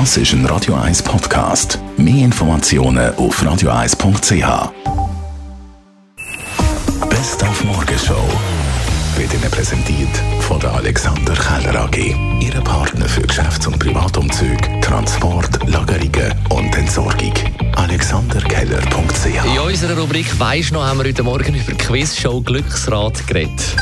Das 0.00 0.16
ist 0.16 0.32
ein 0.32 0.44
Radio 0.46 0.74
1 0.74 1.04
Podcast. 1.04 1.78
Mehr 1.96 2.24
Informationen 2.24 3.14
auf 3.14 3.40
radio1.ch. 3.40 4.72
Best 7.08 7.44
auf 7.44 7.62
Morgenshow 7.62 8.28
wird 9.16 9.32
Ihnen 9.32 9.48
präsentiert 9.52 10.08
von 10.40 10.58
der 10.58 10.72
Alexander 10.72 11.34
Keller 11.34 11.82
AG. 11.84 11.96
Ihre 12.40 12.60
Partner 12.62 13.08
für 13.08 13.22
Geschäfts- 13.22 13.68
und 13.68 13.78
Privatumzüge, 13.78 14.80
Transport, 14.80 15.60
Lagerungen 15.68 16.34
und 16.48 16.76
Entsorgung. 16.76 17.32
AlexanderKeller.ch 17.76 19.54
In 19.54 19.60
unserer 19.60 19.96
Rubrik 19.96 20.26
«Weisst 20.40 20.72
noch» 20.72 20.84
haben 20.84 20.98
wir 20.98 21.04
heute 21.04 21.22
Morgen 21.22 21.54
über 21.54 21.72
Quizshow 21.78 22.40
Glücksrad 22.40 23.24
geredet. 23.28 23.76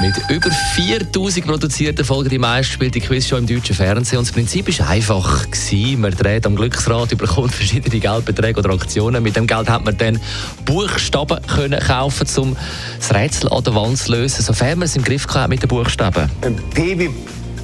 Mit 0.00 0.14
über 0.28 0.50
4000 0.50 1.46
produzierten 1.46 2.04
Folgen 2.04 2.28
die 2.28 2.38
meistgespielte 2.38 3.00
Quizshow 3.00 3.36
im 3.36 3.46
deutschen 3.46 3.74
Fernsehen. 3.74 4.18
Und 4.18 4.26
das 4.26 4.34
Prinzip 4.34 4.78
war 4.78 4.88
einfach. 4.88 5.50
Gewesen. 5.50 6.00
Man 6.00 6.12
dreht 6.12 6.46
am 6.46 6.56
Glücksrad, 6.56 7.12
überkommt 7.12 7.52
verschiedene 7.54 8.00
Geldbeträge 8.00 8.58
oder 8.58 8.70
Aktionen. 8.70 9.22
Mit 9.22 9.36
dem 9.36 9.46
Geld 9.46 9.68
hat 9.68 9.84
man 9.84 9.96
dann 9.96 10.20
Buchstaben 10.64 11.38
können 11.46 11.80
kaufen 11.80 12.26
um 12.36 12.56
das 12.98 13.14
Rätsel 13.14 13.50
an 13.50 13.64
der 13.64 13.74
Wand 13.74 13.98
zu 13.98 14.12
lösen, 14.12 14.42
sofern 14.42 14.78
man 14.78 14.86
es 14.86 14.96
im 14.96 15.02
Griff 15.02 15.26
hat 15.28 15.48
mit 15.48 15.62
den 15.62 15.68
Buchstaben. 15.68 16.30
P 16.74 16.98
wie 16.98 17.10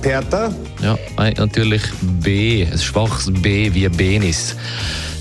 Pertha. 0.00 0.52
Ja, 0.82 0.96
natürlich 1.16 1.82
B, 2.00 2.66
ein 2.70 2.78
schwaches 2.78 3.30
B 3.32 3.72
wie 3.74 3.88
Benis. 3.88 4.56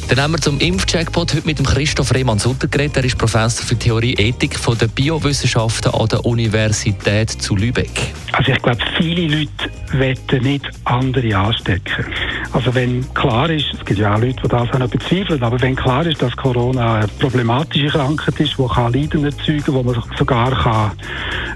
Dann 0.10 0.22
haben 0.22 0.32
wir 0.34 0.42
zum 0.42 0.60
Impfcheckpot 0.60 1.36
heute 1.36 1.46
mit 1.46 1.60
dem 1.60 1.68
Christoph 1.68 2.12
Rehmann-Sutter 2.16 2.68
geredet. 2.68 2.98
Er 2.98 3.04
ist 3.06 3.16
Professor 3.16 3.64
für 3.64 3.78
Theorie 3.78 4.16
Ethik 4.16 4.58
von 4.58 4.76
der 4.76 4.88
Biowissenschaften 4.88 5.94
an 5.94 6.08
der 6.08 6.26
Universität 6.26 7.30
zu 7.30 7.56
Lübeck. 7.56 7.92
Also 8.32 8.52
ich 8.52 8.60
glaube, 8.60 8.80
viele 8.98 9.28
Leute 9.28 9.72
wollen 9.94 10.44
nicht 10.44 10.68
andere 10.86 11.38
anstecken. 11.38 12.06
Also 12.52 12.74
wenn 12.74 13.06
klar 13.14 13.52
ist, 13.52 13.68
es 13.72 13.86
gibt 13.86 14.00
ja 14.00 14.16
auch 14.16 14.20
Leute, 14.20 14.42
die 14.44 14.48
das 14.48 14.70
auch 14.72 14.80
noch 14.80 14.90
bezweifeln, 14.90 15.44
aber 15.44 15.62
wenn 15.62 15.76
klar 15.76 16.04
ist, 16.08 16.20
dass 16.24 16.36
Corona 16.36 16.96
eine 16.96 17.08
problematische 17.08 17.90
Krankheit 17.90 18.40
ist, 18.40 18.58
die 18.58 18.68
kann 18.68 18.92
Leiden 18.92 19.26
erzeugen, 19.26 19.74
wo 19.74 19.84
man 19.84 20.04
sogar 20.18 20.50
kann 20.52 20.92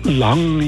lange 0.04 0.64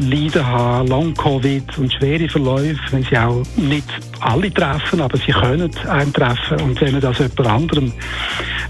Leiden 0.00 0.46
haben, 0.46 0.88
Long-Covid 0.88 1.78
und 1.78 1.92
schwere 1.92 2.28
Verläufe, 2.28 2.80
wenn 2.90 3.02
sie 3.02 3.18
auch 3.18 3.42
nicht 3.56 3.86
alle 4.20 4.52
treffen, 4.52 5.00
aber 5.00 5.18
sie 5.18 5.32
können 5.32 5.70
einen 5.88 6.12
treffen. 6.12 6.60
Und 6.60 6.80
wenn 6.80 6.92
man 6.92 7.00
das 7.00 7.18
jemand 7.18 7.46
anderem 7.46 7.92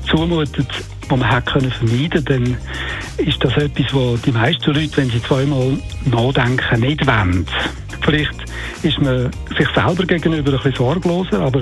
zumutet, 0.09 0.69
was 1.09 1.19
man 1.19 1.31
hätte 1.31 1.53
können 1.53 1.71
vermeiden 1.71 2.25
dann 2.25 2.57
ist 3.19 3.43
das 3.45 3.57
etwas, 3.57 3.93
wo 3.93 4.17
die 4.17 4.33
meisten 4.33 4.73
Leute, 4.73 4.97
wenn 4.97 5.11
sie 5.11 5.23
zweimal 5.23 5.79
nachdenken, 6.05 6.81
nicht 6.81 7.07
wollen. 7.07 7.47
Vielleicht 8.03 8.35
ist 8.83 9.01
man 9.01 9.31
sich 9.59 9.69
selber 9.75 10.05
gegenüber 10.05 10.53
ein 10.53 10.57
bisschen 10.57 10.75
sorgloser, 10.75 11.41
aber 11.41 11.61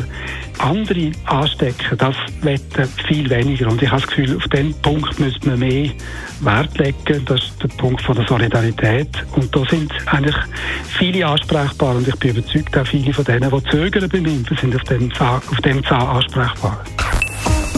andere 0.59 1.13
anstecken, 1.25 1.97
das 1.97 2.15
wetten 2.43 2.89
viel 3.07 3.31
weniger. 3.31 3.69
Und 3.69 3.83
ich 3.83 3.91
habe 3.91 4.03
das 4.03 4.11
Gefühl, 4.11 4.37
auf 4.37 4.45
diesen 4.49 4.75
Punkt 4.83 5.19
müsste 5.19 5.49
man 5.49 5.59
mehr 5.59 5.91
Wert 6.41 6.77
legen. 6.79 7.25
Das 7.25 7.41
ist 7.41 7.63
der 7.63 7.69
Punkt 7.69 8.03
von 8.03 8.15
der 8.17 8.27
Solidarität. 8.27 9.09
Und 9.37 9.55
da 9.55 9.65
sind 9.71 9.93
eigentlich 10.07 10.37
viele 10.99 11.27
ansprechbar. 11.27 11.97
Und 11.97 12.07
ich 12.07 12.17
bin 12.17 12.37
überzeugt, 12.37 12.77
auch 12.77 12.87
viele 12.87 13.13
von 13.13 13.25
denen, 13.25 13.51
die 13.51 13.71
zögern 13.71 14.09
beim 14.09 14.27
Impfen, 14.27 14.57
sind 14.59 14.77
auf 14.77 14.83
dem 14.85 15.13
Zahn, 15.15 15.41
Zahn 15.89 16.09
ansprechbar. 16.09 16.85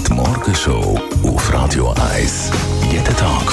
Die 0.09 0.13
Morgenshow 0.13 1.01
auf 1.23 1.53
Radio 1.53 1.95
1. 2.15 2.51
Jeden 2.91 3.17
Tag 3.17 3.53